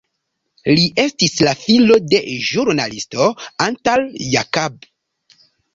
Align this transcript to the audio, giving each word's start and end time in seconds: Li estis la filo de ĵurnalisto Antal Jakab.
Li 0.77 0.85
estis 1.03 1.35
la 1.47 1.53
filo 1.65 1.99
de 2.15 2.23
ĵurnalisto 2.49 3.31
Antal 3.69 4.11
Jakab. 4.35 4.93